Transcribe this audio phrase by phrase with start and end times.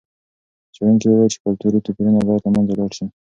[0.73, 3.05] څېړونکي وویل چې کلتوري توپیرونه باید له منځه ولاړ سي.